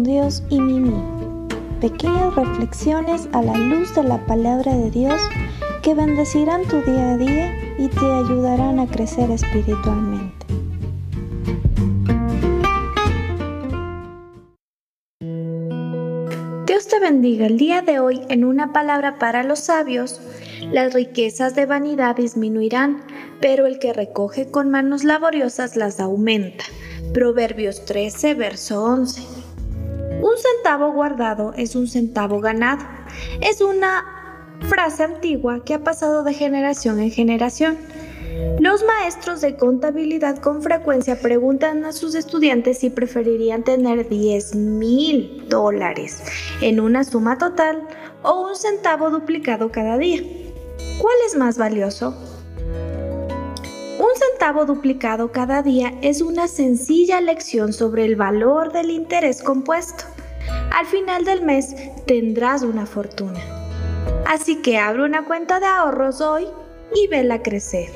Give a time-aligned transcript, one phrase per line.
[0.00, 0.94] Dios y Mimi.
[1.80, 5.20] Pequeñas reflexiones a la luz de la palabra de Dios
[5.82, 10.46] que bendecirán tu día a día y te ayudarán a crecer espiritualmente.
[16.66, 20.22] Dios te bendiga el día de hoy en una palabra para los sabios.
[20.72, 23.02] Las riquezas de vanidad disminuirán,
[23.42, 26.64] pero el que recoge con manos laboriosas las aumenta.
[27.12, 29.41] Proverbios 13, verso 11.
[30.32, 32.82] Un centavo guardado es un centavo ganado.
[33.42, 34.02] Es una
[34.66, 37.76] frase antigua que ha pasado de generación en generación.
[38.58, 45.44] Los maestros de contabilidad con frecuencia preguntan a sus estudiantes si preferirían tener 10 mil
[45.50, 46.22] dólares
[46.62, 47.86] en una suma total
[48.22, 50.22] o un centavo duplicado cada día.
[50.98, 52.16] ¿Cuál es más valioso?
[53.98, 60.11] Un centavo duplicado cada día es una sencilla lección sobre el valor del interés compuesto.
[60.74, 61.74] Al final del mes
[62.06, 63.40] tendrás una fortuna.
[64.26, 66.46] Así que abre una cuenta de ahorros hoy
[66.94, 67.90] y vela crecer.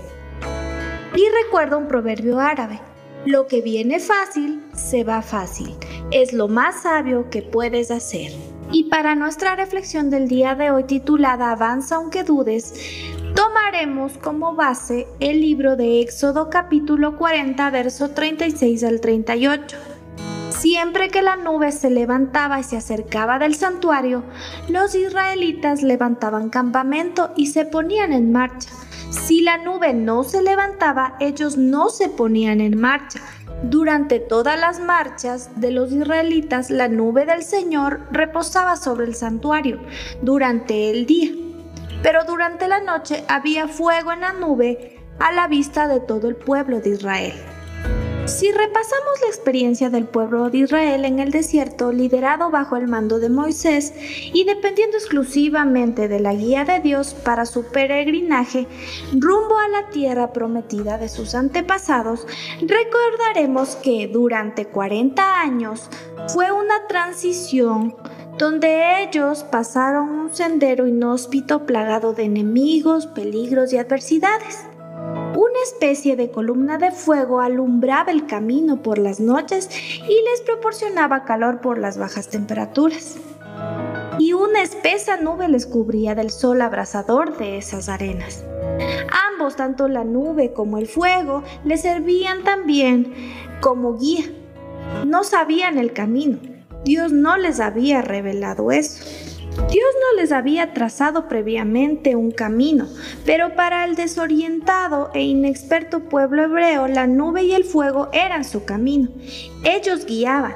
[1.15, 2.79] Y recuerda un proverbio árabe.
[3.25, 5.75] Lo que viene fácil, se va fácil.
[6.11, 8.33] Es lo más sabio que puedes hacer.
[8.71, 12.75] Y para nuestra reflexión del día de hoy titulada Avanza aunque dudes,
[13.35, 19.96] tomaremos como base el libro de Éxodo capítulo 40, verso 36 al 38.
[20.59, 24.23] Siempre que la nube se levantaba y se acercaba del santuario,
[24.69, 28.71] los israelitas levantaban campamento y se ponían en marcha.
[29.11, 33.21] Si la nube no se levantaba, ellos no se ponían en marcha.
[33.63, 39.81] Durante todas las marchas de los israelitas, la nube del Señor reposaba sobre el santuario
[40.23, 41.31] durante el día
[42.03, 46.37] pero durante la noche había fuego en la nube a la vista de todo el
[46.37, 47.56] pueblo de Israel.
[48.27, 53.21] Si repasamos la experiencia del pueblo de Israel en el desierto, liderado bajo el mando
[53.21, 53.95] de Moisés
[54.33, 58.67] y dependiendo exclusivamente de la guía de Dios para su peregrinaje
[59.13, 62.27] rumbo a la tierra prometida de sus antepasados,
[62.63, 65.89] recordaremos que durante 40 años
[66.27, 67.95] fue una transición
[68.39, 74.67] donde ellos pasaron un sendero inhóspito plagado de enemigos, peligros y adversidades.
[75.57, 79.71] Una especie de columna de fuego alumbraba el camino por las noches
[80.03, 83.17] y les proporcionaba calor por las bajas temperaturas.
[84.19, 88.45] Y una espesa nube les cubría del sol abrasador de esas arenas.
[89.31, 93.15] Ambos, tanto la nube como el fuego, les servían también
[93.63, 94.27] como guía.
[95.07, 96.39] No sabían el camino,
[96.85, 99.03] Dios no les había revelado eso.
[99.57, 102.87] Dios no les había trazado previamente un camino,
[103.25, 108.67] pero para el desorientado e inexperto pueblo hebreo la nube y el fuego eran su
[108.67, 109.09] camino.
[109.65, 110.55] Ellos guiaban.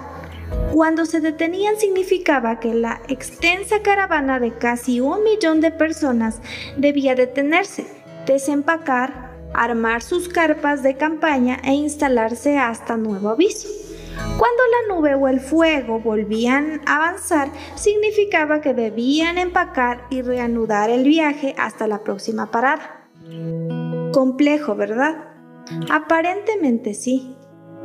[0.74, 6.40] Cuando se detenían significaba que la extensa caravana de casi un millón de personas
[6.76, 7.86] debía detenerse,
[8.26, 13.68] desempacar, armar sus carpas de campaña e instalarse hasta nuevo aviso.
[14.38, 20.90] Cuando la nube o el fuego volvían a avanzar, significaba que debían empacar y reanudar
[20.90, 23.08] el viaje hasta la próxima parada.
[24.12, 25.28] Complejo, ¿verdad?
[25.90, 27.36] Aparentemente sí.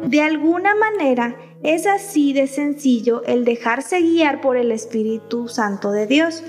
[0.04, 6.06] De alguna manera es así de sencillo el dejarse guiar por el Espíritu Santo de
[6.06, 6.44] Dios,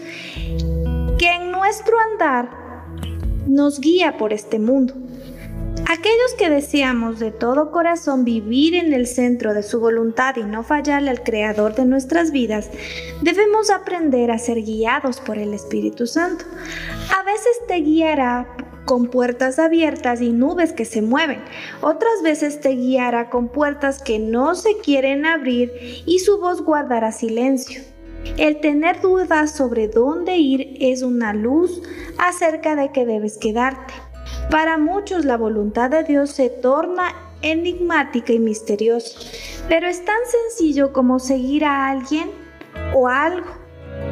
[1.19, 2.51] que en nuestro andar
[3.47, 4.95] nos guía por este mundo.
[5.89, 10.65] Aquellos que deseamos de todo corazón vivir en el centro de su voluntad y no
[10.65, 12.71] fallarle al Creador de nuestras vidas,
[13.23, 16.45] debemos aprender a ser guiados por el Espíritu Santo.
[17.17, 18.49] A veces te guiará
[18.85, 21.41] con puertas abiertas y nubes que se mueven.
[21.83, 25.73] Otras veces te guiará con puertas que no se quieren abrir
[26.05, 27.81] y su voz guardará silencio.
[28.39, 31.81] El tener dudas sobre dónde ir es una luz
[32.19, 33.95] acerca de que debes quedarte.
[34.51, 39.19] Para muchos la voluntad de Dios se torna enigmática y misteriosa,
[39.69, 42.31] pero es tan sencillo como seguir a alguien
[42.95, 43.66] o algo.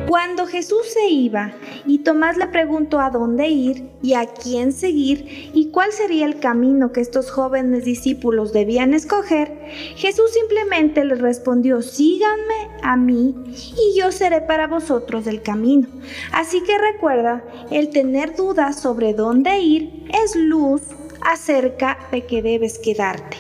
[0.09, 1.53] Cuando Jesús se iba
[1.87, 6.41] y Tomás le preguntó a dónde ir y a quién seguir y cuál sería el
[6.41, 9.57] camino que estos jóvenes discípulos debían escoger,
[9.97, 15.89] Jesús simplemente les respondió, síganme a mí y yo seré para vosotros el camino.
[16.33, 20.83] Así que recuerda, el tener dudas sobre dónde ir es luz
[21.23, 23.39] acerca de que debes quedarte.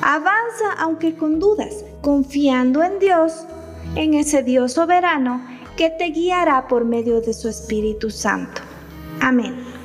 [0.00, 3.44] Avanza aunque con dudas, confiando en Dios,
[3.96, 8.62] en ese Dios soberano que te guiará por medio de su Espíritu Santo.
[9.20, 9.75] Amén.